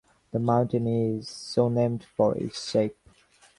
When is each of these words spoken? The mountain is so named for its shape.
The 0.31 0.39
mountain 0.39 0.87
is 0.87 1.29
so 1.29 1.69
named 1.69 2.03
for 2.03 2.35
its 2.35 2.71
shape. 2.71 2.97